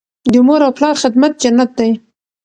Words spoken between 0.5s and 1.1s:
او پلار